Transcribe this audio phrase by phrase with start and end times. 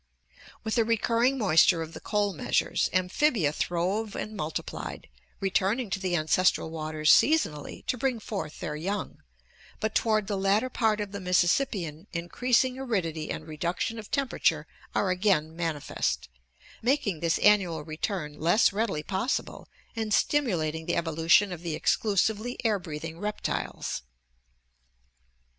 [0.63, 5.07] With the recurring moisture of the Coal Measures, amphibia throve and multiplied,
[5.39, 9.19] returning to the ancestral waters seasonally to bring forth their young,
[9.79, 14.65] but toward the latter part of the Missis sippian increasing aridity and reduction of temperature
[14.95, 16.29] are again manifest,
[16.81, 22.79] making this annual return less readily possible and stimulating the evolution of the exclusively air
[22.79, 24.01] breathing reptiles.